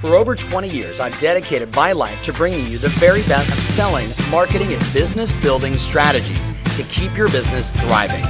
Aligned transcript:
For 0.00 0.14
over 0.14 0.36
20 0.36 0.68
years, 0.68 1.00
I've 1.00 1.18
dedicated 1.20 1.74
my 1.74 1.92
life 1.92 2.20
to 2.24 2.32
bringing 2.34 2.66
you 2.66 2.76
the 2.76 2.90
very 2.90 3.22
best 3.22 3.50
selling, 3.74 4.08
marketing, 4.30 4.74
and 4.74 4.92
business 4.92 5.32
building 5.32 5.78
strategies 5.78 6.50
to 6.76 6.82
keep 6.82 7.16
your 7.16 7.30
business 7.30 7.70
thriving. 7.70 8.22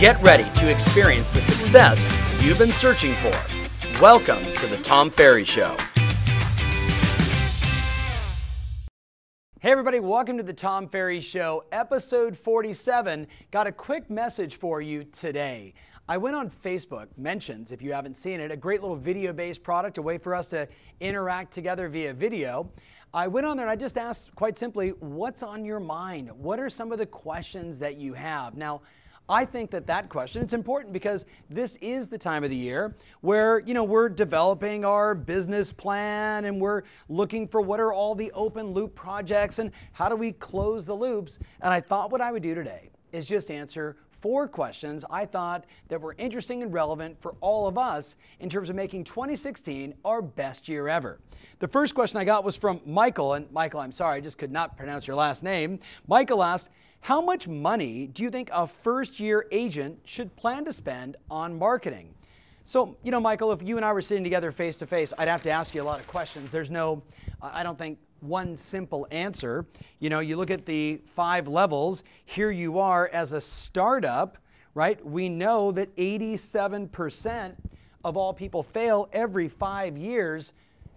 Get 0.00 0.20
ready 0.20 0.42
to 0.56 0.68
experience 0.68 1.30
the 1.30 1.40
success 1.42 1.96
you've 2.42 2.58
been 2.58 2.72
searching 2.72 3.14
for. 3.14 3.30
Welcome 4.00 4.52
to 4.54 4.66
the 4.66 4.78
Tom 4.78 5.10
Ferry 5.10 5.44
Show. 5.44 5.76
Hey, 9.60 9.70
everybody, 9.70 10.00
welcome 10.00 10.36
to 10.38 10.42
the 10.42 10.52
Tom 10.52 10.88
Ferry 10.88 11.20
Show, 11.20 11.64
episode 11.70 12.36
47. 12.36 13.28
Got 13.52 13.68
a 13.68 13.72
quick 13.72 14.10
message 14.10 14.56
for 14.56 14.80
you 14.80 15.04
today. 15.04 15.74
I 16.08 16.18
went 16.18 16.36
on 16.36 16.48
Facebook, 16.48 17.08
mentions, 17.16 17.72
if 17.72 17.82
you 17.82 17.92
haven't 17.92 18.16
seen 18.16 18.38
it, 18.38 18.52
a 18.52 18.56
great 18.56 18.80
little 18.80 18.96
video 18.96 19.32
based 19.32 19.64
product, 19.64 19.98
a 19.98 20.02
way 20.02 20.18
for 20.18 20.36
us 20.36 20.46
to 20.48 20.68
interact 21.00 21.52
together 21.52 21.88
via 21.88 22.14
video. 22.14 22.70
I 23.12 23.26
went 23.26 23.44
on 23.44 23.56
there 23.56 23.66
and 23.66 23.70
I 23.70 23.74
just 23.74 23.98
asked 23.98 24.32
quite 24.36 24.56
simply, 24.56 24.90
what's 24.90 25.42
on 25.42 25.64
your 25.64 25.80
mind? 25.80 26.30
What 26.30 26.60
are 26.60 26.70
some 26.70 26.92
of 26.92 26.98
the 26.98 27.06
questions 27.06 27.80
that 27.80 27.96
you 27.96 28.14
have? 28.14 28.56
Now, 28.56 28.82
I 29.28 29.44
think 29.44 29.72
that 29.72 29.88
that 29.88 30.08
question 30.08 30.42
it's 30.42 30.52
important 30.52 30.92
because 30.92 31.26
this 31.50 31.74
is 31.80 32.06
the 32.06 32.18
time 32.18 32.44
of 32.44 32.50
the 32.50 32.56
year 32.56 32.94
where 33.22 33.58
you 33.58 33.74
know 33.74 33.82
we're 33.82 34.08
developing 34.08 34.84
our 34.84 35.16
business 35.16 35.72
plan 35.72 36.44
and 36.44 36.60
we're 36.60 36.82
looking 37.08 37.48
for 37.48 37.60
what 37.60 37.80
are 37.80 37.92
all 37.92 38.14
the 38.14 38.30
open 38.30 38.68
loop 38.68 38.94
projects 38.94 39.58
and 39.58 39.72
how 39.90 40.08
do 40.08 40.14
we 40.14 40.30
close 40.30 40.84
the 40.84 40.94
loops 40.94 41.40
and 41.60 41.74
I 41.74 41.80
thought 41.80 42.12
what 42.12 42.20
I 42.20 42.30
would 42.30 42.44
do 42.44 42.54
today 42.54 42.90
is 43.10 43.26
just 43.26 43.50
answer 43.50 43.96
four 44.20 44.48
questions 44.48 45.04
I 45.10 45.26
thought 45.26 45.64
that 45.88 46.00
were 46.00 46.14
interesting 46.18 46.62
and 46.62 46.72
relevant 46.72 47.20
for 47.20 47.34
all 47.40 47.66
of 47.66 47.78
us 47.78 48.16
in 48.40 48.48
terms 48.48 48.70
of 48.70 48.76
making 48.76 49.04
2016 49.04 49.94
our 50.04 50.22
best 50.22 50.68
year 50.68 50.88
ever. 50.88 51.20
The 51.58 51.68
first 51.68 51.94
question 51.94 52.18
I 52.18 52.24
got 52.24 52.44
was 52.44 52.56
from 52.56 52.80
Michael, 52.84 53.34
and 53.34 53.50
Michael, 53.50 53.80
I'm 53.80 53.92
sorry, 53.92 54.18
I 54.18 54.20
just 54.20 54.38
could 54.38 54.52
not 54.52 54.76
pronounce 54.76 55.06
your 55.06 55.16
last 55.16 55.42
name. 55.42 55.78
Michael 56.06 56.42
asked, 56.42 56.70
How 57.00 57.20
much 57.20 57.48
money 57.48 58.06
do 58.06 58.22
you 58.22 58.30
think 58.30 58.50
a 58.52 58.66
first 58.66 59.20
year 59.20 59.46
agent 59.52 60.00
should 60.04 60.34
plan 60.36 60.64
to 60.64 60.72
spend 60.72 61.16
on 61.30 61.58
marketing? 61.58 62.15
So, 62.68 62.96
you 63.04 63.12
know, 63.12 63.20
Michael, 63.20 63.52
if 63.52 63.62
you 63.62 63.76
and 63.76 63.86
I 63.86 63.92
were 63.92 64.02
sitting 64.02 64.24
together 64.24 64.50
face 64.50 64.76
to 64.78 64.88
face, 64.88 65.14
I'd 65.16 65.28
have 65.28 65.42
to 65.42 65.50
ask 65.50 65.72
you 65.72 65.82
a 65.82 65.84
lot 65.84 66.00
of 66.00 66.08
questions. 66.08 66.50
There's 66.50 66.68
no, 66.68 67.00
I 67.40 67.62
don't 67.62 67.78
think, 67.78 68.00
one 68.18 68.56
simple 68.56 69.06
answer. 69.12 69.66
You 70.00 70.10
know, 70.10 70.18
you 70.18 70.36
look 70.36 70.50
at 70.50 70.66
the 70.66 71.00
five 71.06 71.46
levels, 71.46 72.02
here 72.24 72.50
you 72.50 72.80
are 72.80 73.08
as 73.12 73.30
a 73.30 73.40
startup, 73.40 74.38
right? 74.74 75.04
We 75.06 75.28
know 75.28 75.70
that 75.70 75.94
87% 75.94 77.54
of 78.04 78.16
all 78.16 78.34
people 78.34 78.64
fail 78.64 79.08
every 79.12 79.46
five 79.46 79.96
years. 79.96 80.52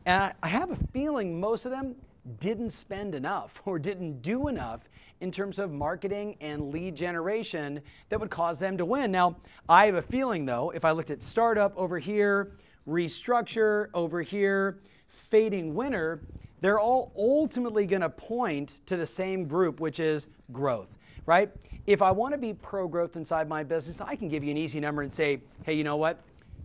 And 0.08 0.34
I 0.42 0.48
have 0.48 0.72
a 0.72 0.76
feeling 0.92 1.40
most 1.40 1.68
of 1.68 1.72
them 1.72 1.96
didn't 2.40 2.72
spend 2.72 3.16
enough 3.16 3.62
or 3.66 3.80
didn't 3.80 4.22
do 4.22 4.48
enough 4.48 4.90
in 5.22 5.32
terms 5.32 5.60
of 5.60 5.72
marketing 5.72 6.38
and 6.40 6.72
lead 6.72 6.96
generation 6.96 7.82
that 8.10 8.20
would 8.20 8.30
cause 8.30 8.60
them 8.60 8.78
to 8.78 8.86
win. 8.86 9.12
Now, 9.12 9.36
I 9.68 9.86
have 9.86 9.96
a 9.96 10.02
feeling 10.02 10.46
though, 10.46 10.70
if 10.72 10.86
I 10.86 10.92
looked 10.92 11.10
at 11.10 11.22
startup 11.22 11.76
over 11.76 12.00
here, 12.00 12.52
restructure 12.88 13.88
over 13.94 14.22
here, 14.22 14.80
fading 15.08 15.76
winner, 15.76 16.22
they're 16.62 16.80
all 16.80 17.12
ultimately 17.18 17.86
going 17.86 18.02
to 18.02 18.10
point 18.10 18.86
to 18.86 18.98
the 18.98 19.08
same 19.08 19.46
group, 19.46 19.80
which 19.80 20.00
is 20.00 20.28
growth, 20.52 20.98
right? 21.26 21.50
If 21.88 22.02
I 22.02 22.12
want 22.12 22.34
to 22.34 22.38
be 22.38 22.54
pro 22.54 22.88
growth 22.88 23.16
inside 23.16 23.48
my 23.48 23.64
business, 23.64 24.02
I 24.02 24.16
can 24.16 24.28
give 24.28 24.44
you 24.44 24.52
an 24.52 24.58
easy 24.58 24.80
number 24.80 25.02
and 25.02 25.14
say, 25.14 25.42
hey, 25.64 25.74
you 25.74 25.84
know 25.84 25.98
what? 25.98 26.20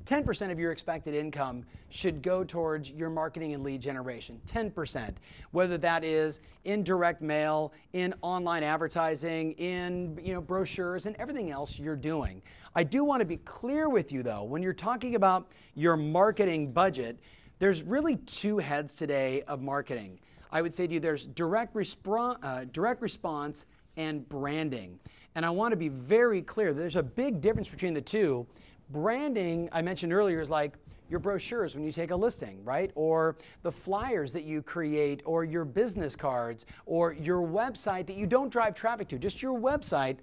10% 0.06 0.50
of 0.50 0.58
your 0.58 0.70
expected 0.70 1.14
income 1.14 1.64
should 1.88 2.22
go 2.22 2.44
towards 2.44 2.90
your 2.90 3.08
marketing 3.08 3.54
and 3.54 3.62
lead 3.62 3.80
generation. 3.80 4.40
10%. 4.46 5.14
Whether 5.52 5.78
that 5.78 6.04
is 6.04 6.40
in 6.64 6.82
direct 6.82 7.22
mail, 7.22 7.72
in 7.94 8.14
online 8.20 8.62
advertising, 8.62 9.52
in 9.52 10.18
you 10.22 10.34
know 10.34 10.40
brochures 10.40 11.06
and 11.06 11.16
everything 11.16 11.50
else 11.50 11.78
you're 11.78 11.96
doing. 11.96 12.42
I 12.74 12.84
do 12.84 13.04
want 13.04 13.20
to 13.20 13.26
be 13.26 13.38
clear 13.38 13.88
with 13.88 14.12
you 14.12 14.22
though, 14.22 14.44
when 14.44 14.62
you're 14.62 14.72
talking 14.72 15.14
about 15.14 15.52
your 15.74 15.96
marketing 15.96 16.72
budget, 16.72 17.18
there's 17.58 17.82
really 17.82 18.16
two 18.16 18.58
heads 18.58 18.94
today 18.94 19.42
of 19.42 19.62
marketing. 19.62 20.18
I 20.52 20.60
would 20.62 20.74
say 20.74 20.86
to 20.86 20.94
you 20.94 21.00
there's 21.00 21.24
direct, 21.24 21.76
uh, 22.06 22.64
direct 22.72 23.00
response 23.00 23.64
and 23.96 24.28
branding. 24.28 24.98
And 25.34 25.44
I 25.44 25.50
want 25.50 25.72
to 25.72 25.76
be 25.76 25.88
very 25.88 26.42
clear 26.42 26.72
there's 26.72 26.96
a 26.96 27.02
big 27.02 27.40
difference 27.40 27.68
between 27.68 27.94
the 27.94 28.00
two. 28.00 28.46
Branding, 28.94 29.68
I 29.72 29.82
mentioned 29.82 30.12
earlier, 30.12 30.40
is 30.40 30.50
like 30.50 30.74
your 31.10 31.18
brochures 31.18 31.74
when 31.74 31.84
you 31.84 31.90
take 31.90 32.12
a 32.12 32.16
listing, 32.16 32.64
right? 32.64 32.92
Or 32.94 33.36
the 33.64 33.72
flyers 33.72 34.32
that 34.32 34.44
you 34.44 34.62
create, 34.62 35.20
or 35.24 35.42
your 35.42 35.64
business 35.64 36.14
cards, 36.14 36.64
or 36.86 37.12
your 37.12 37.42
website 37.42 38.06
that 38.06 38.16
you 38.16 38.24
don't 38.24 38.50
drive 38.50 38.72
traffic 38.74 39.08
to, 39.08 39.18
just 39.18 39.42
your 39.42 39.58
website 39.58 40.18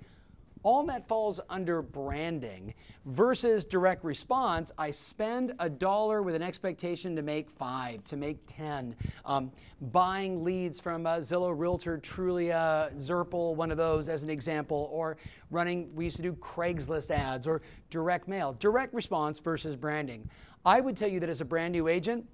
all 0.63 0.85
that 0.85 1.07
falls 1.07 1.39
under 1.49 1.81
branding 1.81 2.73
versus 3.05 3.65
direct 3.65 4.03
response. 4.03 4.71
I 4.77 4.91
spend 4.91 5.53
a 5.59 5.69
dollar 5.69 6.21
with 6.21 6.35
an 6.35 6.43
expectation 6.43 7.15
to 7.15 7.21
make 7.21 7.49
five, 7.49 8.03
to 8.05 8.17
make 8.17 8.39
10. 8.47 8.95
Um, 9.25 9.51
buying 9.81 10.43
leads 10.43 10.79
from 10.79 11.05
a 11.05 11.19
Zillow 11.19 11.57
Realtor, 11.57 11.97
Trulia, 11.97 12.93
Zurple, 12.95 13.55
one 13.55 13.71
of 13.71 13.77
those 13.77 14.09
as 14.09 14.23
an 14.23 14.29
example, 14.29 14.89
or 14.91 15.17
running, 15.49 15.93
we 15.95 16.05
used 16.05 16.17
to 16.17 16.23
do 16.23 16.33
Craigslist 16.33 17.09
ads 17.09 17.47
or 17.47 17.61
direct 17.89 18.27
mail. 18.27 18.55
Direct 18.59 18.93
response 18.93 19.39
versus 19.39 19.75
branding. 19.75 20.29
I 20.65 20.79
would 20.79 20.95
tell 20.95 21.09
you 21.09 21.19
that 21.21 21.29
as 21.29 21.41
a 21.41 21.45
brand 21.45 21.71
new 21.71 21.87
agent, 21.87 22.27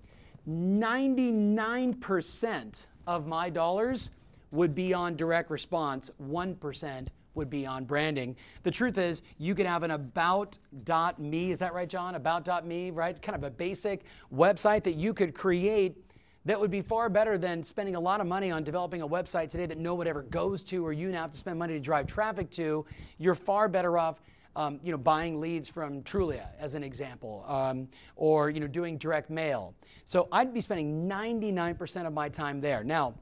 99% 0.50 2.86
of 3.06 3.28
my 3.28 3.50
dollars 3.50 4.10
would 4.52 4.76
be 4.76 4.94
on 4.94 5.16
direct 5.16 5.50
response, 5.50 6.12
1% 6.22 7.08
would 7.38 7.50
be 7.50 7.66
on 7.66 7.86
branding. 7.86 8.36
The 8.64 8.72
truth 8.72 8.98
is, 8.98 9.22
you 9.38 9.56
can 9.56 9.66
have 9.66 9.84
an 9.84 9.92
about.me, 9.92 11.52
is 11.52 11.59
that 11.59 11.74
right, 11.74 11.88
John? 11.88 12.16
About.me, 12.16 12.92
right? 12.92 13.22
Kind 13.22 13.38
of 13.38 13.44
a 13.44 13.50
basic 13.50 14.03
website 14.34 14.84
that 14.84 14.98
you 14.98 15.14
could 15.14 15.34
create 15.34 15.96
that 16.44 16.59
would 16.59 16.72
be 16.72 16.81
far 16.81 17.09
better 17.09 17.38
than 17.38 17.62
spending 17.64 17.96
a 17.96 18.00
lot 18.00 18.22
of 18.22 18.28
money 18.28 18.52
on 18.52 18.64
developing 18.64 19.02
a 19.02 19.08
website 19.08 19.50
today 19.50 19.66
that 19.66 19.78
no 19.78 19.96
one 19.96 20.08
ever 20.08 20.22
goes 20.24 20.64
to 20.64 20.86
or 20.86 20.94
you 20.94 21.09
now 21.09 21.24
have 21.24 21.31
to 21.31 21.38
spend 21.38 21.59
money 21.59 21.74
to 21.74 21.80
drive 21.80 22.08
traffic 22.08 22.50
to. 22.52 22.86
You're 23.18 23.36
far 23.36 23.68
better 23.68 23.98
off 23.98 24.22
um, 24.58 24.80
you 24.84 24.92
know, 24.92 24.98
buying 24.98 25.40
leads 25.40 25.69
from 25.69 26.02
Trulia, 26.02 26.48
as 26.59 26.74
an 26.74 26.84
example, 26.84 27.46
um, 27.48 27.88
or 28.16 28.50
you 28.50 28.59
know, 28.59 28.68
doing 28.68 28.98
direct 28.98 29.30
mail. 29.30 29.75
So 30.04 30.28
I'd 30.31 30.52
be 30.52 30.62
spending 30.62 31.08
99% 31.08 32.08
of 32.08 32.14
my 32.14 32.28
time 32.28 32.59
there. 32.59 32.84
Now, 32.84 33.14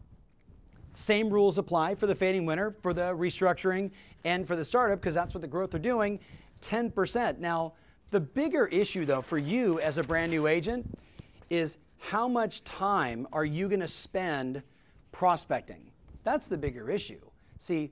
same 0.96 1.30
rules 1.30 1.58
apply 1.58 1.96
for 1.96 2.08
the 2.08 2.16
fading 2.16 2.46
winner, 2.46 2.72
for 2.72 2.94
the 2.94 3.14
restructuring, 3.14 3.92
and 4.24 4.48
for 4.48 4.56
the 4.56 4.66
startup, 4.66 5.02
because 5.02 5.14
that's 5.14 5.34
what 5.34 5.42
the 5.42 5.48
growth 5.48 5.76
are 5.76 5.80
doing 5.80 6.20
10%. 6.62 7.40
Now, 7.40 7.74
the 8.12 8.20
bigger 8.20 8.68
issue, 8.68 9.06
though, 9.06 9.22
for 9.22 9.38
you 9.38 9.80
as 9.80 9.98
a 9.98 10.04
brand 10.04 10.32
new 10.32 10.48
agent 10.48 10.98
is 11.50 11.78
how 12.00 12.28
much 12.28 12.64
time 12.64 13.28
are 13.34 13.46
you 13.46 13.68
going 13.68 13.82
to 13.82 13.88
spend 13.88 14.64
prospecting? 15.12 15.92
That's 16.24 16.48
the 16.48 16.58
bigger 16.58 16.90
issue. 16.90 17.22
See, 17.58 17.92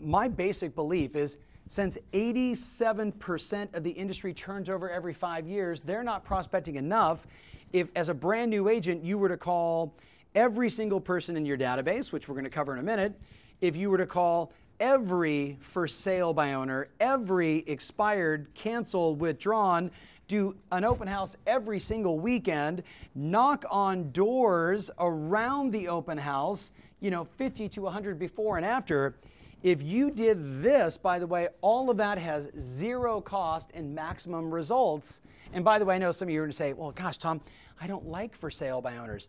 my 0.00 0.28
basic 0.28 0.74
belief 0.74 1.16
is 1.16 1.38
since 1.68 1.96
87% 2.12 3.74
of 3.74 3.82
the 3.82 3.90
industry 3.90 4.34
turns 4.34 4.68
over 4.68 4.90
every 4.90 5.14
five 5.14 5.46
years, 5.46 5.80
they're 5.80 6.02
not 6.02 6.24
prospecting 6.24 6.76
enough. 6.76 7.26
If, 7.72 7.90
as 7.96 8.10
a 8.10 8.14
brand 8.14 8.50
new 8.50 8.68
agent, 8.68 9.02
you 9.02 9.18
were 9.18 9.28
to 9.28 9.36
call 9.36 9.96
every 10.34 10.68
single 10.68 11.00
person 11.00 11.36
in 11.36 11.46
your 11.46 11.56
database, 11.56 12.12
which 12.12 12.28
we're 12.28 12.34
going 12.34 12.44
to 12.44 12.50
cover 12.50 12.72
in 12.72 12.78
a 12.78 12.82
minute, 12.82 13.18
if 13.60 13.76
you 13.76 13.90
were 13.90 13.98
to 13.98 14.06
call 14.06 14.52
every 14.80 15.56
for 15.60 15.86
sale 15.86 16.32
by 16.32 16.54
owner, 16.54 16.88
every 17.00 17.58
expired, 17.66 18.48
canceled, 18.54 19.20
withdrawn, 19.20 19.90
do 20.26 20.56
an 20.72 20.84
open 20.84 21.06
house 21.06 21.36
every 21.46 21.78
single 21.78 22.18
weekend, 22.18 22.82
knock 23.14 23.64
on 23.70 24.10
doors 24.10 24.90
around 24.98 25.70
the 25.70 25.86
open 25.88 26.18
house, 26.18 26.72
you 27.00 27.10
know, 27.10 27.24
50 27.24 27.68
to 27.68 27.82
100 27.82 28.18
before 28.18 28.56
and 28.56 28.66
after. 28.66 29.14
If 29.62 29.82
you 29.82 30.10
did 30.10 30.62
this, 30.62 30.96
by 30.96 31.18
the 31.18 31.26
way, 31.26 31.48
all 31.60 31.88
of 31.90 31.96
that 31.98 32.18
has 32.18 32.50
zero 32.58 33.20
cost 33.20 33.70
and 33.74 33.94
maximum 33.94 34.52
results. 34.52 35.20
And 35.52 35.64
by 35.64 35.78
the 35.78 35.84
way, 35.84 35.94
I 35.96 35.98
know 35.98 36.12
some 36.12 36.28
of 36.28 36.34
you 36.34 36.40
are 36.40 36.44
going 36.44 36.50
to 36.50 36.56
say, 36.56 36.72
well, 36.72 36.90
gosh, 36.90 37.18
Tom, 37.18 37.40
I 37.80 37.86
don't 37.86 38.06
like 38.06 38.34
for 38.34 38.50
sale 38.50 38.80
by 38.80 38.96
owners 38.96 39.28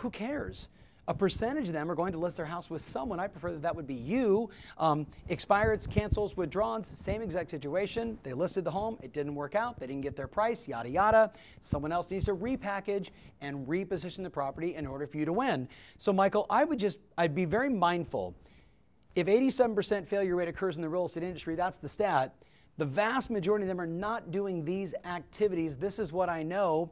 who 0.00 0.10
cares? 0.10 0.68
A 1.08 1.14
percentage 1.14 1.66
of 1.66 1.72
them 1.72 1.90
are 1.90 1.94
going 1.94 2.12
to 2.12 2.18
list 2.18 2.36
their 2.36 2.46
house 2.46 2.70
with 2.70 2.82
someone. 2.82 3.18
I 3.18 3.26
prefer 3.26 3.50
that 3.52 3.62
that 3.62 3.74
would 3.74 3.86
be 3.86 3.94
you. 3.94 4.48
Um, 4.78 5.06
expireds, 5.28 5.90
cancels, 5.90 6.36
withdrawals, 6.36 6.86
same 6.86 7.20
exact 7.20 7.50
situation. 7.50 8.16
They 8.22 8.32
listed 8.32 8.64
the 8.64 8.70
home, 8.70 8.96
it 9.02 9.12
didn't 9.12 9.34
work 9.34 9.54
out, 9.54 9.80
they 9.80 9.88
didn't 9.88 10.02
get 10.02 10.14
their 10.14 10.28
price, 10.28 10.68
yada 10.68 10.88
yada. 10.88 11.32
Someone 11.60 11.90
else 11.90 12.10
needs 12.10 12.26
to 12.26 12.34
repackage 12.34 13.08
and 13.40 13.66
reposition 13.66 14.22
the 14.22 14.30
property 14.30 14.76
in 14.76 14.86
order 14.86 15.06
for 15.06 15.16
you 15.16 15.24
to 15.24 15.32
win. 15.32 15.68
So, 15.98 16.12
Michael, 16.12 16.46
I 16.48 16.64
would 16.64 16.78
just, 16.78 17.00
I'd 17.18 17.34
be 17.34 17.44
very 17.44 17.70
mindful. 17.70 18.36
If 19.16 19.26
87% 19.26 20.06
failure 20.06 20.36
rate 20.36 20.48
occurs 20.48 20.76
in 20.76 20.82
the 20.82 20.88
real 20.88 21.06
estate 21.06 21.24
industry, 21.24 21.56
that's 21.56 21.78
the 21.78 21.88
stat. 21.88 22.36
The 22.76 22.86
vast 22.86 23.30
majority 23.30 23.64
of 23.64 23.68
them 23.68 23.80
are 23.80 23.86
not 23.86 24.30
doing 24.30 24.64
these 24.64 24.94
activities. 25.04 25.76
This 25.76 25.98
is 25.98 26.12
what 26.12 26.28
I 26.28 26.44
know 26.44 26.90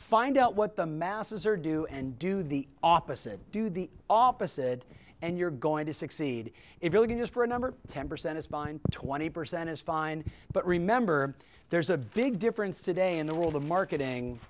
Find 0.00 0.38
out 0.38 0.56
what 0.56 0.76
the 0.76 0.86
masses 0.86 1.44
are 1.44 1.58
doing 1.58 1.86
and 1.90 2.18
do 2.18 2.42
the 2.42 2.66
opposite. 2.82 3.38
Do 3.52 3.68
the 3.68 3.90
opposite 4.08 4.86
and 5.20 5.38
you're 5.38 5.50
going 5.50 5.84
to 5.86 5.92
succeed. 5.92 6.52
If 6.80 6.94
you're 6.94 7.02
looking 7.02 7.18
just 7.18 7.34
for 7.34 7.44
a 7.44 7.46
number, 7.46 7.74
10% 7.86 8.36
is 8.36 8.46
fine, 8.46 8.80
20% 8.90 9.68
is 9.68 9.82
fine. 9.82 10.24
But 10.54 10.66
remember, 10.66 11.36
there's 11.68 11.90
a 11.90 11.98
big 11.98 12.38
difference 12.38 12.80
today 12.80 13.18
in 13.18 13.26
the 13.26 13.34
world 13.34 13.54
of 13.54 13.62
marketing 13.62 14.40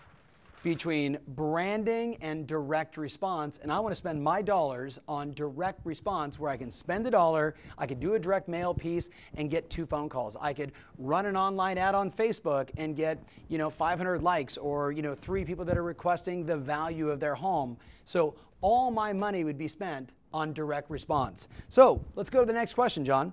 between 0.62 1.18
branding 1.28 2.16
and 2.20 2.46
direct 2.46 2.96
response. 2.96 3.58
And 3.62 3.72
I 3.72 3.80
want 3.80 3.92
to 3.92 3.96
spend 3.96 4.22
my 4.22 4.42
dollars 4.42 4.98
on 5.08 5.32
direct 5.32 5.84
response 5.84 6.38
where 6.38 6.50
I 6.50 6.56
can 6.56 6.70
spend 6.70 7.06
a 7.06 7.10
dollar, 7.10 7.54
I 7.78 7.86
could 7.86 8.00
do 8.00 8.14
a 8.14 8.18
direct 8.18 8.48
mail 8.48 8.74
piece 8.74 9.10
and 9.34 9.50
get 9.50 9.70
two 9.70 9.86
phone 9.86 10.08
calls. 10.08 10.36
I 10.40 10.52
could 10.52 10.72
run 10.98 11.26
an 11.26 11.36
online 11.36 11.78
ad 11.78 11.94
on 11.94 12.10
Facebook 12.10 12.70
and 12.76 12.94
get, 12.94 13.22
you 13.48 13.58
know, 13.58 13.70
500 13.70 14.22
likes 14.22 14.56
or, 14.56 14.92
you 14.92 15.02
know, 15.02 15.14
three 15.14 15.44
people 15.44 15.64
that 15.64 15.78
are 15.78 15.82
requesting 15.82 16.44
the 16.44 16.56
value 16.56 17.08
of 17.08 17.20
their 17.20 17.34
home. 17.34 17.76
So 18.04 18.34
all 18.60 18.90
my 18.90 19.12
money 19.12 19.44
would 19.44 19.58
be 19.58 19.68
spent 19.68 20.12
on 20.32 20.52
direct 20.52 20.90
response. 20.90 21.48
So 21.68 22.04
let's 22.14 22.30
go 22.30 22.40
to 22.40 22.46
the 22.46 22.52
next 22.52 22.74
question, 22.74 23.04
John. 23.04 23.32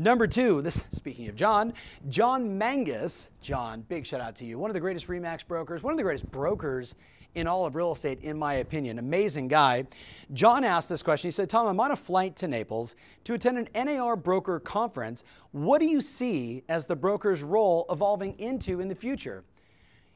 Number 0.00 0.26
two, 0.26 0.62
this 0.62 0.82
speaking 0.92 1.28
of 1.28 1.34
John, 1.34 1.74
John 2.08 2.56
Mangus. 2.56 3.28
John, 3.42 3.82
big 3.82 4.06
shout 4.06 4.22
out 4.22 4.34
to 4.36 4.46
you. 4.46 4.58
One 4.58 4.70
of 4.70 4.74
the 4.74 4.80
greatest 4.80 5.08
Remax 5.08 5.46
brokers, 5.46 5.82
one 5.82 5.92
of 5.92 5.98
the 5.98 6.02
greatest 6.02 6.30
brokers 6.30 6.94
in 7.34 7.46
all 7.46 7.66
of 7.66 7.74
real 7.74 7.92
estate, 7.92 8.18
in 8.22 8.38
my 8.38 8.54
opinion. 8.54 8.98
Amazing 8.98 9.48
guy. 9.48 9.84
John 10.32 10.64
asked 10.64 10.88
this 10.88 11.02
question. 11.02 11.28
He 11.28 11.32
said, 11.32 11.50
Tom, 11.50 11.66
I'm 11.66 11.78
on 11.80 11.90
a 11.90 11.96
flight 11.96 12.34
to 12.36 12.48
Naples 12.48 12.96
to 13.24 13.34
attend 13.34 13.58
an 13.58 13.86
NAR 13.86 14.16
broker 14.16 14.58
conference. 14.58 15.22
What 15.52 15.80
do 15.80 15.86
you 15.86 16.00
see 16.00 16.64
as 16.70 16.86
the 16.86 16.96
broker's 16.96 17.42
role 17.42 17.84
evolving 17.90 18.40
into 18.40 18.80
in 18.80 18.88
the 18.88 18.94
future? 18.94 19.44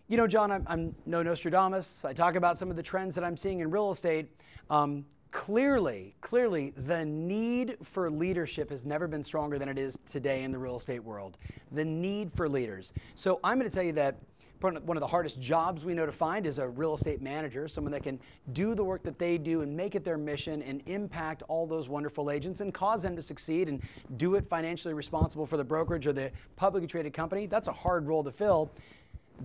You 0.09 0.17
know, 0.17 0.27
John, 0.27 0.51
I'm, 0.51 0.65
I'm 0.67 0.95
no 1.05 1.23
Nostradamus. 1.23 2.07
I 2.07 2.15
talk 2.15 2.37
about 2.37 2.57
some 2.57 2.71
of 2.71 2.77
the 2.77 2.83
trends 2.83 3.15
that 3.17 3.23
I'm 3.23 3.37
seeing 3.37 3.61
in 3.61 3.71
real 3.71 3.91
estate. 3.91 4.31
Um, 4.71 5.05
clearly, 5.35 6.15
clearly, 6.21 6.73
the 6.87 7.05
need 7.05 7.77
for 7.83 8.09
leadership 8.09 8.71
has 8.71 8.87
never 8.87 9.09
been 9.09 9.25
stronger 9.25 9.59
than 9.59 9.69
it 9.69 9.77
is 9.77 9.99
today 10.07 10.45
in 10.45 10.53
the 10.53 10.59
real 10.59 10.77
estate 10.77 11.03
world. 11.03 11.37
The 11.73 11.85
need 11.85 12.33
for 12.33 12.49
leaders. 12.49 12.93
So 13.17 13.41
I'm 13.43 13.59
going 13.59 13.69
to 13.69 13.75
tell 13.75 13.83
you 13.83 13.93
that 13.95 14.17
one 14.61 14.97
of 14.97 15.01
the 15.01 15.07
hardest 15.07 15.41
jobs 15.41 15.85
we 15.85 15.93
know 15.93 16.07
to 16.07 16.13
find 16.13 16.47
is 16.47 16.59
a 16.59 16.69
real 16.69 16.95
estate 16.95 17.21
manager, 17.21 17.67
someone 17.67 17.91
that 17.91 18.05
can 18.05 18.21
do 18.53 18.77
the 18.77 18.85
work 18.85 19.03
that 19.03 19.19
they 19.19 19.37
do 19.37 19.63
and 19.63 19.77
make 19.77 19.97
it 19.97 20.05
their 20.05 20.17
mission 20.17 20.63
and 20.63 20.83
impact 20.87 21.43
all 21.49 21.67
those 21.67 21.89
wonderful 21.89 22.31
agents 22.31 22.61
and 22.61 22.73
cause 22.73 23.03
them 23.03 23.17
to 23.17 23.21
succeed 23.21 23.69
and 23.69 23.83
do 24.17 24.37
it 24.37 24.49
financially 24.49 24.95
responsible 24.95 25.45
for 25.45 25.57
the 25.57 25.65
brokerage 25.65 26.07
or 26.07 26.13
the 26.13 26.31
publicly 26.55 26.87
traded 26.87 27.13
company. 27.13 27.47
That's 27.47 27.69
a 27.69 27.73
hard 27.73 28.07
role 28.07 28.23
to 28.23 28.31
fill. 28.31 28.71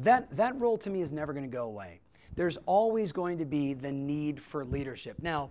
That, 0.04 0.34
that 0.36 0.58
role 0.62 0.78
to 0.78 0.90
me 0.92 1.02
is 1.02 1.12
never 1.12 1.34
going 1.34 1.46
to 1.46 1.52
go 1.52 1.66
away. 1.66 2.00
There's 2.36 2.58
always 2.68 3.12
going 3.12 3.40
to 3.40 3.46
be 3.46 3.74
the 3.74 3.92
need 3.92 4.40
for 4.40 4.64
leadership. 4.64 5.18
Now, 5.22 5.50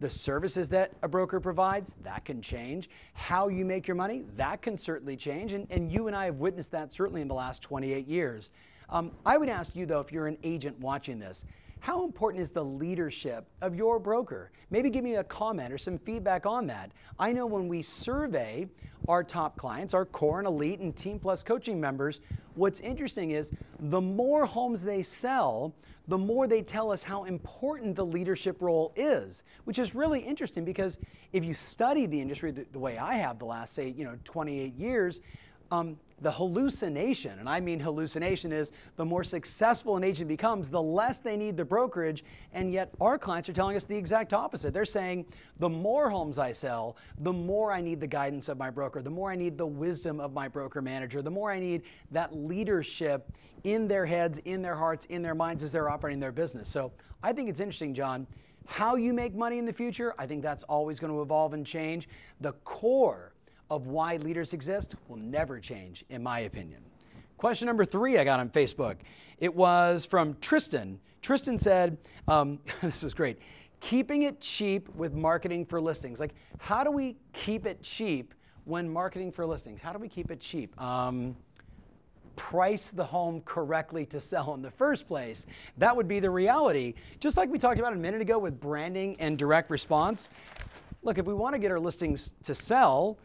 the 0.00 0.10
services 0.10 0.68
that 0.68 0.92
a 1.02 1.08
broker 1.08 1.40
provides, 1.40 1.96
that 2.02 2.24
can 2.24 2.40
change. 2.40 2.88
How 3.14 3.48
you 3.48 3.64
make 3.64 3.88
your 3.88 3.96
money, 3.96 4.24
that 4.36 4.62
can 4.62 4.78
certainly 4.78 5.16
change. 5.16 5.52
And, 5.52 5.66
and 5.70 5.90
you 5.90 6.06
and 6.06 6.16
I 6.16 6.26
have 6.26 6.36
witnessed 6.36 6.70
that 6.72 6.92
certainly 6.92 7.20
in 7.20 7.28
the 7.28 7.34
last 7.34 7.62
28 7.62 8.06
years. 8.06 8.52
Um, 8.90 9.12
I 9.26 9.36
would 9.36 9.48
ask 9.48 9.74
you, 9.74 9.86
though, 9.86 10.00
if 10.00 10.12
you're 10.12 10.28
an 10.28 10.38
agent 10.42 10.78
watching 10.80 11.18
this, 11.18 11.44
how 11.80 12.04
important 12.04 12.42
is 12.42 12.50
the 12.50 12.64
leadership 12.64 13.46
of 13.60 13.74
your 13.74 13.98
broker? 13.98 14.50
Maybe 14.70 14.90
give 14.90 15.04
me 15.04 15.16
a 15.16 15.24
comment 15.24 15.72
or 15.72 15.78
some 15.78 15.98
feedback 15.98 16.46
on 16.46 16.66
that. 16.66 16.92
I 17.18 17.32
know 17.32 17.46
when 17.46 17.68
we 17.68 17.82
survey 17.82 18.66
our 19.08 19.24
top 19.24 19.56
clients, 19.56 19.94
our 19.94 20.04
core 20.04 20.38
and 20.38 20.46
elite 20.46 20.80
and 20.80 20.94
Team 20.94 21.18
Plus 21.18 21.42
coaching 21.42 21.80
members, 21.80 22.20
what's 22.54 22.80
interesting 22.80 23.30
is 23.30 23.52
the 23.78 24.00
more 24.00 24.44
homes 24.44 24.82
they 24.82 25.02
sell, 25.02 25.74
the 26.08 26.18
more 26.18 26.46
they 26.46 26.62
tell 26.62 26.90
us 26.90 27.02
how 27.02 27.24
important 27.24 27.94
the 27.94 28.04
leadership 28.04 28.60
role 28.60 28.92
is, 28.96 29.44
which 29.64 29.78
is 29.78 29.94
really 29.94 30.20
interesting 30.20 30.64
because 30.64 30.98
if 31.32 31.44
you 31.44 31.54
study 31.54 32.06
the 32.06 32.20
industry 32.20 32.50
the, 32.50 32.66
the 32.72 32.78
way 32.78 32.98
I 32.98 33.14
have 33.14 33.38
the 33.38 33.44
last, 33.44 33.74
say, 33.74 33.94
you 33.96 34.04
know, 34.04 34.18
28 34.24 34.74
years, 34.74 35.20
um, 35.70 35.98
the 36.20 36.30
hallucination, 36.30 37.38
and 37.38 37.48
I 37.48 37.60
mean 37.60 37.80
hallucination, 37.80 38.52
is 38.52 38.72
the 38.96 39.04
more 39.04 39.24
successful 39.24 39.96
an 39.96 40.04
agent 40.04 40.28
becomes, 40.28 40.70
the 40.70 40.82
less 40.82 41.18
they 41.18 41.36
need 41.36 41.56
the 41.56 41.64
brokerage. 41.64 42.24
And 42.52 42.72
yet, 42.72 42.90
our 43.00 43.18
clients 43.18 43.48
are 43.48 43.52
telling 43.52 43.76
us 43.76 43.84
the 43.84 43.96
exact 43.96 44.32
opposite. 44.32 44.72
They're 44.72 44.84
saying, 44.84 45.26
the 45.58 45.68
more 45.68 46.10
homes 46.10 46.38
I 46.38 46.52
sell, 46.52 46.96
the 47.20 47.32
more 47.32 47.72
I 47.72 47.80
need 47.80 48.00
the 48.00 48.06
guidance 48.06 48.48
of 48.48 48.58
my 48.58 48.70
broker, 48.70 49.02
the 49.02 49.10
more 49.10 49.30
I 49.30 49.36
need 49.36 49.56
the 49.56 49.66
wisdom 49.66 50.20
of 50.20 50.32
my 50.32 50.48
broker 50.48 50.82
manager, 50.82 51.22
the 51.22 51.30
more 51.30 51.50
I 51.50 51.60
need 51.60 51.82
that 52.10 52.34
leadership 52.34 53.32
in 53.64 53.88
their 53.88 54.06
heads, 54.06 54.38
in 54.44 54.62
their 54.62 54.76
hearts, 54.76 55.06
in 55.06 55.22
their 55.22 55.34
minds 55.34 55.62
as 55.62 55.72
they're 55.72 55.90
operating 55.90 56.20
their 56.20 56.32
business. 56.32 56.68
So 56.68 56.92
I 57.22 57.32
think 57.32 57.48
it's 57.48 57.60
interesting, 57.60 57.94
John. 57.94 58.26
How 58.66 58.96
you 58.96 59.14
make 59.14 59.34
money 59.34 59.58
in 59.58 59.64
the 59.64 59.72
future, 59.72 60.14
I 60.18 60.26
think 60.26 60.42
that's 60.42 60.62
always 60.64 61.00
going 61.00 61.12
to 61.12 61.22
evolve 61.22 61.54
and 61.54 61.66
change. 61.66 62.08
The 62.40 62.52
core 62.64 63.32
of 63.70 63.86
why 63.86 64.16
leaders 64.16 64.52
exist 64.52 64.94
will 65.08 65.16
never 65.16 65.58
change, 65.60 66.04
in 66.08 66.22
my 66.22 66.40
opinion. 66.40 66.82
Question 67.36 67.66
number 67.66 67.84
three 67.84 68.18
I 68.18 68.24
got 68.24 68.40
on 68.40 68.50
Facebook. 68.50 68.96
It 69.38 69.54
was 69.54 70.06
from 70.06 70.36
Tristan. 70.40 70.98
Tristan 71.22 71.58
said, 71.58 71.96
um, 72.26 72.58
this 72.82 73.02
was 73.02 73.14
great, 73.14 73.38
keeping 73.80 74.22
it 74.22 74.40
cheap 74.40 74.88
with 74.94 75.14
marketing 75.14 75.64
for 75.64 75.80
listings. 75.80 76.20
Like, 76.20 76.34
how 76.58 76.82
do 76.82 76.90
we 76.90 77.16
keep 77.32 77.66
it 77.66 77.82
cheap 77.82 78.34
when 78.64 78.88
marketing 78.88 79.32
for 79.32 79.46
listings? 79.46 79.80
How 79.80 79.92
do 79.92 79.98
we 79.98 80.08
keep 80.08 80.30
it 80.30 80.40
cheap? 80.40 80.78
Um, 80.80 81.36
price 82.38 82.90
the 82.90 83.04
home 83.04 83.42
correctly 83.44 84.06
to 84.06 84.20
sell 84.20 84.54
in 84.54 84.62
the 84.62 84.70
first 84.70 85.06
place. 85.06 85.44
That 85.76 85.94
would 85.94 86.08
be 86.08 86.20
the 86.20 86.30
reality. 86.30 86.94
Just 87.20 87.36
like 87.36 87.50
we 87.50 87.58
talked 87.58 87.78
about 87.78 87.92
a 87.92 87.96
minute 87.96 88.20
ago 88.20 88.38
with 88.38 88.60
branding 88.60 89.16
and 89.18 89.36
direct 89.36 89.70
response. 89.70 90.30
Look, 91.02 91.18
if 91.18 91.26
we 91.26 91.34
want 91.34 91.54
to 91.54 91.58
get 91.58 91.70
our 91.70 91.80
listings 91.80 92.34
to 92.44 92.54
sell, 92.54 93.18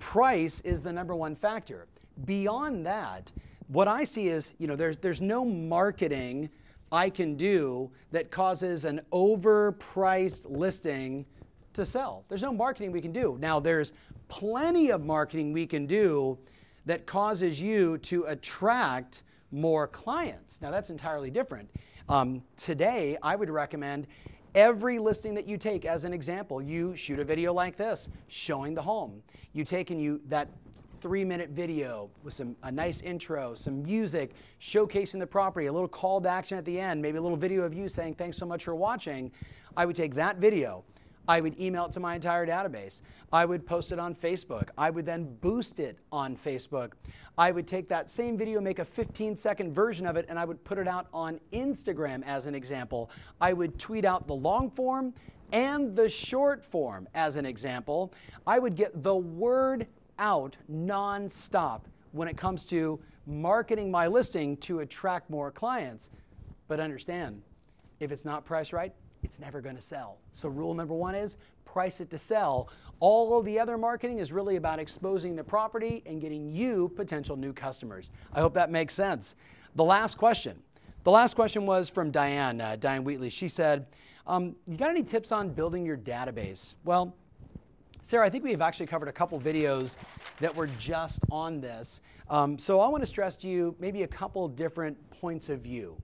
price 0.00 0.60
is 0.62 0.80
the 0.80 0.92
number 0.92 1.14
one 1.14 1.36
factor. 1.36 1.86
Beyond 2.24 2.84
that, 2.86 3.30
what 3.68 3.86
I 3.86 4.02
see 4.02 4.26
is, 4.28 4.54
you 4.58 4.66
know, 4.66 4.74
there's, 4.74 4.96
there's 4.96 5.20
no 5.20 5.44
marketing 5.44 6.50
I 6.90 7.08
can 7.08 7.36
do 7.36 7.92
that 8.10 8.32
causes 8.32 8.84
an 8.84 9.00
overpriced 9.12 10.46
listing 10.50 11.24
to 11.74 11.86
sell. 11.86 12.24
There's 12.28 12.42
no 12.42 12.52
marketing 12.52 12.90
we 12.90 13.00
can 13.00 13.12
do. 13.12 13.38
Now, 13.40 13.60
there's 13.60 13.92
plenty 14.26 14.90
of 14.90 15.04
marketing 15.04 15.52
we 15.52 15.66
can 15.66 15.86
do 15.86 16.36
that 16.86 17.06
causes 17.06 17.62
you 17.62 17.98
to 17.98 18.24
attract 18.24 19.22
more 19.52 19.86
clients. 19.86 20.60
Now, 20.60 20.72
that's 20.72 20.90
entirely 20.90 21.30
different. 21.30 21.70
Um, 22.08 22.42
today, 22.56 23.16
I 23.22 23.36
would 23.36 23.50
recommend 23.50 24.08
Every 24.54 24.98
listing 24.98 25.34
that 25.34 25.46
you 25.46 25.56
take, 25.56 25.84
as 25.84 26.04
an 26.04 26.12
example, 26.12 26.60
you 26.60 26.96
shoot 26.96 27.20
a 27.20 27.24
video 27.24 27.52
like 27.52 27.76
this 27.76 28.08
showing 28.26 28.74
the 28.74 28.82
home. 28.82 29.22
You 29.52 29.64
take 29.64 29.90
and 29.90 30.02
you 30.02 30.20
that 30.26 30.48
three 31.00 31.24
minute 31.24 31.50
video 31.50 32.10
with 32.24 32.34
some 32.34 32.56
a 32.64 32.72
nice 32.72 33.00
intro, 33.00 33.54
some 33.54 33.82
music, 33.84 34.32
showcasing 34.60 35.20
the 35.20 35.26
property, 35.26 35.66
a 35.66 35.72
little 35.72 35.88
call 35.88 36.20
to 36.20 36.28
action 36.28 36.58
at 36.58 36.64
the 36.64 36.80
end, 36.80 37.00
maybe 37.00 37.18
a 37.18 37.22
little 37.22 37.36
video 37.36 37.62
of 37.62 37.72
you 37.72 37.88
saying 37.88 38.14
thanks 38.14 38.36
so 38.36 38.44
much 38.44 38.64
for 38.64 38.74
watching. 38.74 39.30
I 39.76 39.86
would 39.86 39.96
take 39.96 40.14
that 40.16 40.38
video 40.38 40.84
I 41.30 41.40
would 41.40 41.60
email 41.60 41.86
it 41.86 41.92
to 41.92 42.00
my 42.00 42.16
entire 42.16 42.44
database. 42.44 43.02
I 43.32 43.44
would 43.44 43.64
post 43.64 43.92
it 43.92 44.00
on 44.00 44.16
Facebook. 44.16 44.70
I 44.76 44.90
would 44.90 45.06
then 45.06 45.36
boost 45.40 45.78
it 45.78 45.96
on 46.10 46.36
Facebook. 46.36 46.94
I 47.38 47.52
would 47.52 47.68
take 47.68 47.88
that 47.88 48.10
same 48.10 48.36
video, 48.36 48.60
make 48.60 48.80
a 48.80 48.84
15 48.84 49.36
second 49.36 49.72
version 49.72 50.06
of 50.06 50.16
it, 50.16 50.26
and 50.28 50.40
I 50.40 50.44
would 50.44 50.64
put 50.64 50.76
it 50.76 50.88
out 50.88 51.06
on 51.14 51.38
Instagram 51.52 52.24
as 52.26 52.46
an 52.46 52.56
example. 52.56 53.12
I 53.40 53.52
would 53.52 53.78
tweet 53.78 54.04
out 54.04 54.26
the 54.26 54.34
long 54.34 54.70
form 54.70 55.14
and 55.52 55.94
the 55.94 56.08
short 56.08 56.64
form 56.64 57.06
as 57.14 57.36
an 57.36 57.46
example. 57.46 58.12
I 58.44 58.58
would 58.58 58.74
get 58.74 59.04
the 59.04 59.14
word 59.14 59.86
out 60.18 60.56
nonstop 60.68 61.82
when 62.10 62.26
it 62.26 62.36
comes 62.36 62.64
to 62.66 62.98
marketing 63.24 63.88
my 63.88 64.08
listing 64.08 64.56
to 64.56 64.80
attract 64.80 65.30
more 65.30 65.52
clients. 65.52 66.10
But 66.66 66.80
understand, 66.80 67.42
if 68.00 68.10
it's 68.10 68.24
not 68.24 68.44
priced 68.44 68.72
right, 68.72 68.92
it's 69.22 69.38
never 69.38 69.60
going 69.60 69.76
to 69.76 69.82
sell. 69.82 70.18
So, 70.32 70.48
rule 70.48 70.74
number 70.74 70.94
one 70.94 71.14
is 71.14 71.36
price 71.64 72.00
it 72.00 72.10
to 72.10 72.18
sell. 72.18 72.68
All 72.98 73.38
of 73.38 73.44
the 73.44 73.58
other 73.58 73.78
marketing 73.78 74.18
is 74.18 74.32
really 74.32 74.56
about 74.56 74.78
exposing 74.78 75.36
the 75.36 75.44
property 75.44 76.02
and 76.06 76.20
getting 76.20 76.50
you 76.50 76.88
potential 76.96 77.36
new 77.36 77.52
customers. 77.52 78.10
I 78.32 78.40
hope 78.40 78.54
that 78.54 78.70
makes 78.70 78.94
sense. 78.94 79.36
The 79.76 79.84
last 79.84 80.18
question. 80.18 80.60
The 81.04 81.10
last 81.10 81.34
question 81.34 81.64
was 81.64 81.88
from 81.88 82.10
Diane, 82.10 82.60
uh, 82.60 82.76
Diane 82.76 83.04
Wheatley. 83.04 83.30
She 83.30 83.48
said, 83.48 83.86
um, 84.26 84.56
You 84.66 84.76
got 84.76 84.90
any 84.90 85.02
tips 85.02 85.32
on 85.32 85.50
building 85.50 85.86
your 85.86 85.96
database? 85.96 86.74
Well, 86.84 87.14
Sarah, 88.02 88.26
I 88.26 88.30
think 88.30 88.44
we've 88.44 88.60
actually 88.60 88.86
covered 88.86 89.08
a 89.08 89.12
couple 89.12 89.40
videos 89.40 89.96
that 90.40 90.54
were 90.54 90.66
just 90.66 91.20
on 91.30 91.60
this. 91.60 92.00
Um, 92.28 92.58
so 92.58 92.80
I 92.80 92.88
want 92.88 93.02
to 93.02 93.06
stress 93.06 93.36
to 93.38 93.48
you 93.48 93.76
maybe 93.78 94.02
a 94.02 94.08
couple 94.08 94.48
different 94.48 94.98
points 95.10 95.48
of 95.48 95.60
view 95.60 96.00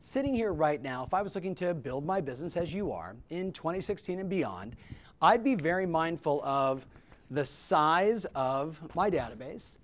sitting 0.00 0.34
here 0.34 0.52
right 0.52 0.82
now, 0.82 1.04
if 1.04 1.14
I 1.14 1.22
was 1.22 1.34
looking 1.34 1.54
to 1.56 1.74
build 1.74 2.04
my 2.04 2.20
business 2.20 2.56
as 2.56 2.72
you 2.72 2.92
are 2.92 3.16
in 3.30 3.52
2016 3.52 4.20
and 4.20 4.28
beyond, 4.28 4.76
I'd 5.20 5.42
be 5.42 5.54
very 5.54 5.86
mindful 5.86 6.42
of 6.44 6.86
the 7.30 7.44
size 7.44 8.24
of 8.34 8.80
my 8.94 9.10
database. 9.10 9.78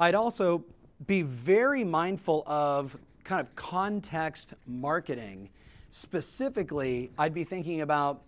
I'd 0.00 0.14
also 0.14 0.64
be 1.06 1.22
very 1.22 1.84
mindful 1.84 2.42
of 2.46 2.96
kind 3.24 3.40
of 3.40 3.54
context 3.54 4.54
marketing, 4.66 5.50
specifically, 5.90 7.10
I'd 7.18 7.34
be 7.34 7.44
thinking 7.44 7.82
about 7.82 8.22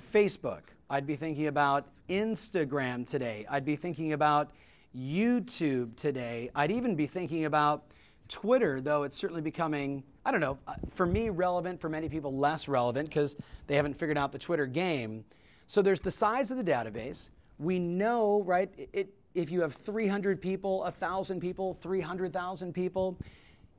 Facebook. 0.00 0.60
I'd 0.90 1.06
be 1.06 1.16
thinking 1.16 1.46
about 1.46 1.86
Instagram 2.08 3.06
today. 3.06 3.46
I'd 3.48 3.64
be 3.64 3.76
thinking 3.76 4.12
about 4.12 4.50
YouTube 4.94 5.96
today. 5.96 6.50
I'd 6.54 6.70
even 6.70 6.94
be 6.94 7.06
thinking 7.06 7.46
about 7.46 7.84
Twitter, 8.28 8.80
though 8.80 9.04
it's 9.04 9.16
certainly 9.16 9.42
becoming, 9.42 10.02
I 10.24 10.30
don't 10.30 10.40
know, 10.40 10.58
uh, 10.68 10.74
for 10.88 11.04
me 11.04 11.30
relevant, 11.30 11.80
for 11.80 11.88
many 11.88 12.08
people 12.08 12.36
less 12.36 12.68
relevant 12.68 13.08
because 13.08 13.36
they 13.66 13.74
haven't 13.74 13.94
figured 13.94 14.16
out 14.16 14.30
the 14.30 14.38
Twitter 14.38 14.66
game. 14.66 15.24
So 15.66 15.82
there's 15.82 16.00
the 16.00 16.10
size 16.10 16.50
of 16.50 16.58
the 16.58 16.64
database. 16.64 17.30
We 17.58 17.78
know, 17.78 18.42
right, 18.42 18.70
it, 18.92 19.08
if 19.34 19.50
you 19.50 19.60
have 19.62 19.74
300 19.74 20.40
people, 20.40 20.80
1,000 20.80 21.40
people, 21.40 21.74
300,000 21.80 22.72
people, 22.72 23.18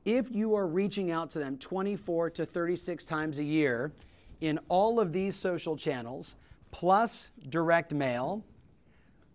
if 0.04 0.30
you 0.34 0.54
are 0.54 0.66
reaching 0.66 1.10
out 1.10 1.30
to 1.30 1.38
them 1.38 1.56
24 1.56 2.30
to 2.30 2.44
36 2.46 3.04
times 3.04 3.38
a 3.38 3.44
year 3.44 3.92
in 4.40 4.58
all 4.68 5.00
of 5.00 5.12
these 5.12 5.34
social 5.34 5.76
channels, 5.76 6.36
plus 6.72 7.30
direct 7.48 7.94
mail, 7.94 8.44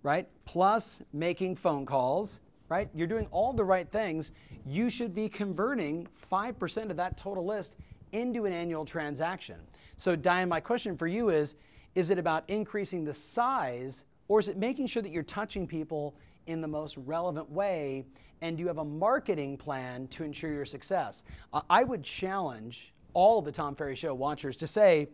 right, 0.03 0.27
plus 0.45 1.01
making 1.11 1.55
phone 1.55 1.85
calls, 1.85 2.39
right, 2.69 2.89
you're 2.93 3.07
doing 3.07 3.27
all 3.31 3.51
the 3.51 3.63
right 3.63 3.89
things, 3.91 4.31
you 4.65 4.89
should 4.89 5.13
be 5.13 5.27
converting 5.27 6.07
5% 6.31 6.89
of 6.89 6.97
that 6.97 7.17
total 7.17 7.45
list 7.45 7.73
into 8.11 8.45
an 8.45 8.53
annual 8.53 8.85
transaction. 8.85 9.59
So, 9.97 10.15
Diane, 10.15 10.49
my 10.49 10.59
question 10.59 10.95
for 10.95 11.07
you 11.07 11.29
is 11.29 11.55
is 11.95 12.11
it 12.11 12.19
about 12.19 12.47
increasing 12.49 13.03
the 13.03 13.13
size 13.13 14.03
or 14.27 14.39
is 14.39 14.47
it 14.47 14.57
making 14.57 14.87
sure 14.87 15.01
that 15.01 15.11
you're 15.11 15.23
touching 15.23 15.65
people 15.65 16.15
in 16.45 16.61
the 16.61 16.67
most 16.67 16.95
relevant 16.97 17.49
way 17.49 18.05
and 18.41 18.55
do 18.57 18.61
you 18.61 18.67
have 18.67 18.77
a 18.77 18.85
marketing 18.85 19.57
plan 19.57 20.07
to 20.09 20.23
ensure 20.23 20.51
your 20.51 20.65
success? 20.65 21.23
I 21.69 21.83
would 21.83 22.03
challenge 22.03 22.93
all 23.13 23.41
the 23.41 23.51
Tom 23.51 23.75
Ferry 23.75 23.95
Show 23.95 24.13
watchers 24.13 24.55
to 24.57 24.67
say, 24.67 25.09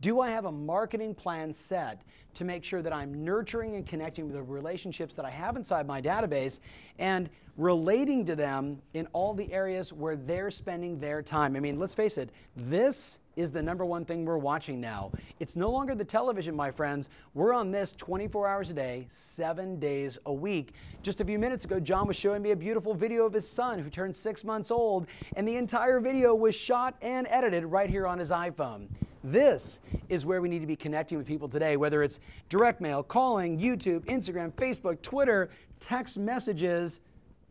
do 0.00 0.20
I 0.20 0.30
have 0.30 0.46
a 0.46 0.52
marketing 0.52 1.14
plan 1.14 1.52
set 1.52 2.02
to 2.34 2.44
make 2.44 2.64
sure 2.64 2.80
that 2.80 2.92
I'm 2.92 3.24
nurturing 3.24 3.74
and 3.76 3.86
connecting 3.86 4.24
with 4.24 4.34
the 4.34 4.42
relationships 4.42 5.14
that 5.14 5.24
I 5.24 5.30
have 5.30 5.56
inside 5.56 5.86
my 5.86 6.00
database 6.00 6.60
and 6.98 7.28
relating 7.56 8.24
to 8.24 8.34
them 8.34 8.80
in 8.94 9.06
all 9.12 9.34
the 9.34 9.52
areas 9.52 9.92
where 9.92 10.16
they're 10.16 10.50
spending 10.50 10.98
their 10.98 11.20
time? 11.20 11.56
I 11.56 11.60
mean, 11.60 11.78
let's 11.78 11.94
face 11.94 12.16
it, 12.16 12.30
this 12.56 13.18
is 13.36 13.50
the 13.50 13.62
number 13.62 13.84
one 13.84 14.04
thing 14.04 14.24
we're 14.24 14.38
watching 14.38 14.80
now. 14.80 15.12
It's 15.40 15.56
no 15.56 15.70
longer 15.70 15.94
the 15.94 16.04
television, 16.04 16.56
my 16.56 16.70
friends. 16.70 17.10
We're 17.34 17.52
on 17.52 17.70
this 17.70 17.92
24 17.92 18.48
hours 18.48 18.70
a 18.70 18.74
day, 18.74 19.06
seven 19.10 19.78
days 19.78 20.18
a 20.24 20.32
week. 20.32 20.72
Just 21.02 21.20
a 21.20 21.24
few 21.24 21.38
minutes 21.38 21.64
ago, 21.64 21.78
John 21.80 22.06
was 22.06 22.16
showing 22.16 22.40
me 22.40 22.52
a 22.52 22.56
beautiful 22.56 22.94
video 22.94 23.26
of 23.26 23.32
his 23.32 23.48
son 23.48 23.78
who 23.78 23.90
turned 23.90 24.16
six 24.16 24.44
months 24.44 24.70
old, 24.70 25.06
and 25.36 25.46
the 25.46 25.56
entire 25.56 26.00
video 26.00 26.34
was 26.34 26.54
shot 26.54 26.94
and 27.02 27.26
edited 27.28 27.64
right 27.64 27.90
here 27.90 28.06
on 28.06 28.18
his 28.18 28.30
iPhone. 28.30 28.88
This 29.22 29.80
is 30.08 30.24
where 30.24 30.40
we 30.40 30.48
need 30.48 30.60
to 30.60 30.66
be 30.66 30.76
connecting 30.76 31.18
with 31.18 31.26
people 31.26 31.48
today, 31.48 31.76
whether 31.76 32.02
it's 32.02 32.20
direct 32.48 32.80
mail, 32.80 33.02
calling, 33.02 33.58
YouTube, 33.58 34.06
Instagram, 34.06 34.52
Facebook, 34.52 35.02
Twitter, 35.02 35.50
text 35.78 36.18
messages. 36.18 37.00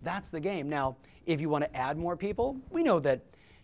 That's 0.01 0.29
the 0.29 0.39
game. 0.39 0.67
Now, 0.67 0.97
if 1.27 1.39
you 1.39 1.49
want 1.49 1.65
to 1.65 1.75
add 1.75 1.97
more 1.97 2.17
people, 2.17 2.57
we 2.71 2.81
know 2.81 2.99
that 3.01 3.21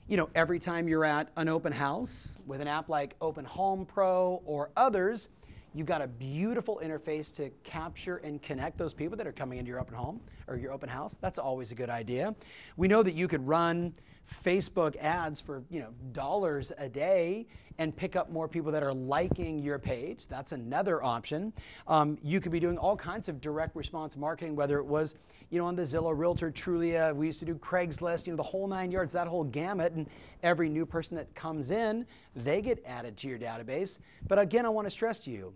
you 0.07 0.17
know, 0.17 0.29
every 0.35 0.59
time 0.59 0.87
you're 0.87 1.03
at 1.03 1.29
an 1.35 1.49
open 1.49 1.73
house 1.73 2.35
with 2.45 2.61
an 2.61 2.67
app 2.67 2.89
like 2.89 3.15
Open 3.21 3.43
Home 3.43 3.87
Pro 3.87 4.43
or 4.45 4.69
others, 4.77 5.29
you've 5.73 5.87
got 5.87 5.99
a 5.99 6.07
beautiful 6.07 6.79
interface 6.83 7.33
to 7.37 7.49
capture 7.63 8.17
and 8.17 8.39
connect 8.39 8.77
those 8.77 8.93
people 8.93 9.17
that 9.17 9.25
are 9.25 9.31
coming 9.31 9.57
into 9.57 9.69
your 9.69 9.79
open 9.79 9.95
home 9.95 10.21
or 10.47 10.57
your 10.57 10.71
open 10.71 10.89
house. 10.89 11.17
That's 11.19 11.39
always 11.39 11.71
a 11.71 11.75
good 11.75 11.89
idea. 11.89 12.35
We 12.77 12.87
know 12.87 13.01
that 13.01 13.15
you 13.15 13.27
could 13.27 13.47
run 13.47 13.95
Facebook 14.29 14.95
ads 14.97 15.39
for 15.39 15.63
you 15.69 15.79
know 15.79 15.93
dollars 16.11 16.71
a 16.77 16.89
day 16.89 17.45
and 17.77 17.95
pick 17.95 18.15
up 18.15 18.31
more 18.31 18.47
people 18.47 18.71
that 18.71 18.83
are 18.83 18.93
liking 18.93 19.59
your 19.59 19.77
page. 19.77 20.27
That's 20.27 20.53
another 20.53 21.03
option. 21.03 21.51
Um, 21.87 22.17
you 22.23 22.39
could 22.39 22.51
be 22.51 22.59
doing 22.59 22.77
all 22.77 22.95
kinds 22.95 23.27
of 23.27 23.41
direct 23.41 23.75
response 23.75 24.15
marketing, 24.15 24.55
whether 24.55 24.79
it 24.79 24.85
was 24.85 25.15
you 25.49 25.59
know 25.59 25.65
on 25.65 25.75
the 25.75 25.83
Zillow, 25.83 26.17
Realtor, 26.17 26.51
Trulia. 26.51 27.15
We 27.15 27.27
used 27.27 27.39
to 27.39 27.45
do 27.45 27.55
Craigslist. 27.55 28.27
You 28.27 28.33
know 28.33 28.37
the 28.37 28.43
whole 28.43 28.67
nine 28.67 28.91
yards, 28.91 29.13
that 29.13 29.27
whole 29.27 29.43
gamut. 29.43 29.93
And 29.93 30.07
every 30.43 30.69
new 30.69 30.85
person 30.85 31.15
that 31.17 31.33
comes 31.35 31.71
in, 31.71 32.05
they 32.35 32.61
get 32.61 32.83
added 32.85 33.17
to 33.17 33.27
your 33.27 33.39
database. 33.39 33.99
But 34.27 34.39
again, 34.39 34.65
I 34.65 34.69
want 34.69 34.85
to 34.85 34.91
stress 34.91 35.19
to 35.19 35.31
you 35.31 35.53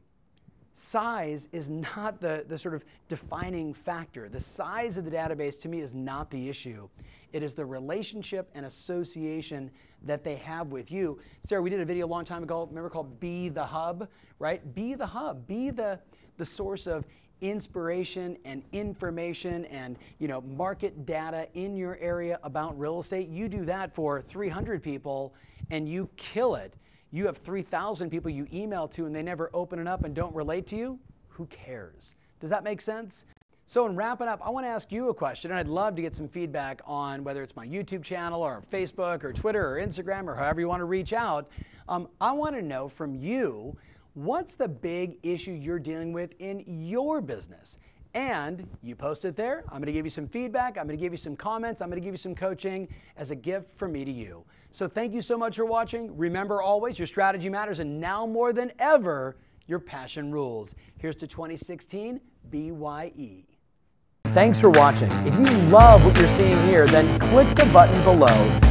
size 0.74 1.50
is 1.52 1.70
not 1.70 2.20
the, 2.22 2.46
the 2.48 2.58
sort 2.58 2.76
of 2.76 2.86
defining 3.08 3.74
factor. 3.74 4.30
The 4.30 4.40
size 4.40 4.98
of 4.98 5.06
the 5.06 5.12
database 5.12 5.60
to 5.62 5.70
me 5.70 5.82
is 5.82 5.96
not 5.96 6.30
the 6.32 6.50
issue. 6.50 6.88
It 7.34 7.44
is 7.44 7.54
the 7.54 7.66
relationship 7.66 8.50
and 8.56 8.66
association 8.66 9.72
that 10.04 10.24
they 10.24 10.36
have 10.38 10.68
with 10.68 10.92
you. 10.92 11.20
Sarah, 11.44 11.62
we 11.62 11.70
did 11.70 11.80
a 11.80 11.86
video 11.86 12.06
a 12.06 12.08
long 12.08 12.24
time 12.24 12.44
ago, 12.44 12.66
remember 12.66 12.90
called 12.90 13.20
Be 13.20 13.50
the 13.50 13.66
Hub, 13.66 14.08
right? 14.40 14.74
Be 14.74 14.96
the 14.96 15.06
hub, 15.06 15.46
be 15.46 15.70
the, 15.70 16.00
the 16.38 16.46
source 16.46 16.88
of 16.88 17.06
inspiration 17.42 18.38
and 18.44 18.64
information 18.74 19.64
and 19.66 19.98
you 20.18 20.28
know 20.28 20.42
market 20.42 21.06
data 21.06 21.48
in 21.54 21.76
your 21.76 21.98
area 22.02 22.38
about 22.44 22.78
real 22.78 23.00
estate 23.00 23.30
you 23.30 23.48
do 23.48 23.64
that 23.64 23.94
for 23.94 24.22
300 24.22 24.84
people 24.84 25.34
and 25.72 25.88
you 25.88 26.10
kill 26.18 26.56
it 26.56 26.74
you 27.12 27.26
have 27.26 27.38
3,000 27.38 28.10
people 28.10 28.30
you 28.30 28.48
email 28.54 28.88
to 28.90 29.06
and 29.06 29.16
they 29.16 29.24
never 29.24 29.50
open 29.54 29.80
it 29.80 29.88
up 29.88 30.04
and 30.04 30.14
don't 30.14 30.34
relate 30.36 30.68
to 30.68 30.76
you, 30.76 31.00
who 31.30 31.46
cares? 31.48 32.16
Does 32.40 32.50
that 32.50 32.64
make 32.64 32.82
sense? 32.82 33.26
So, 33.66 33.86
in 33.86 33.96
wrapping 33.96 34.28
up, 34.28 34.42
I 34.44 34.50
want 34.50 34.66
to 34.66 34.70
ask 34.70 34.92
you 34.92 35.10
a 35.10 35.14
question, 35.14 35.52
and 35.52 35.60
I'd 35.60 35.68
love 35.68 35.96
to 35.96 36.02
get 36.02 36.16
some 36.16 36.28
feedback 36.28 36.82
on 36.86 37.24
whether 37.24 37.44
it's 37.44 37.56
my 37.56 37.68
YouTube 37.68 38.04
channel 38.04 38.42
or 38.42 38.64
Facebook 38.68 39.24
or 39.24 39.32
Twitter 39.32 39.76
or 39.76 39.80
Instagram 39.80 40.26
or 40.26 40.34
however 40.34 40.60
you 40.60 40.68
want 40.68 40.80
to 40.82 40.86
reach 40.86 41.14
out. 41.14 41.48
Um, 41.88 42.08
I 42.20 42.32
want 42.32 42.56
to 42.56 42.64
know 42.64 42.88
from 42.88 43.14
you 43.14 43.78
what's 44.16 44.56
the 44.56 44.68
big 44.68 45.18
issue 45.22 45.52
you're 45.52 45.78
dealing 45.78 46.14
with 46.14 46.34
in 46.40 46.64
your 46.68 47.22
business? 47.22 47.78
And 48.14 48.68
you 48.82 48.96
post 48.96 49.24
it 49.26 49.36
there. 49.36 49.64
I'm 49.68 49.78
going 49.78 49.86
to 49.86 49.94
give 49.94 50.06
you 50.06 50.10
some 50.10 50.28
feedback. 50.28 50.78
I'm 50.78 50.88
going 50.88 50.98
to 50.98 51.02
give 51.02 51.14
you 51.14 51.18
some 51.18 51.36
comments. 51.36 51.82
I'm 51.82 51.90
going 51.90 52.02
to 52.02 52.06
give 52.06 52.14
you 52.14 52.18
some 52.18 52.34
coaching 52.34 52.88
as 53.18 53.30
a 53.32 53.36
gift 53.36 53.78
from 53.78 53.92
me 53.92 54.04
to 54.04 54.12
you. 54.12 54.44
So 54.72 54.88
thank 54.88 55.14
you 55.14 55.22
so 55.22 55.38
much 55.38 55.56
for 55.58 55.66
watching. 55.66 56.16
Remember 56.18 56.62
always, 56.62 56.98
your 56.98 57.08
strategy 57.08 57.50
matters, 57.50 57.80
and 57.80 58.00
now 58.00 58.26
more 58.26 58.52
than 58.54 58.72
ever, 58.80 59.38
your 59.68 59.80
passion 59.80 60.32
rules. 60.32 60.76
Here's 60.98 61.16
to 61.18 61.28
2016 61.28 62.20
BYE. 62.50 63.46
Thanks 64.34 64.60
for 64.60 64.70
watching. 64.70 65.12
If 65.26 65.36
you 65.36 65.46
love 65.70 66.06
what 66.06 66.18
you're 66.18 66.28
seeing 66.28 66.62
here, 66.68 66.88
then 66.88 67.20
click 67.20 67.48
the 67.56 67.66
button 67.72 68.02
below 68.04 68.28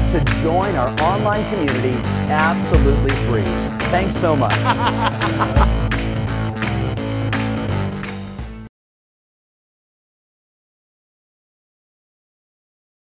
to 0.08 0.24
join 0.42 0.76
our 0.76 0.88
online 1.00 1.48
community 1.50 1.96
absolutely 2.30 3.12
free. 3.26 3.42
Thanks 3.90 4.16
so 4.16 4.36
much. 4.36 4.54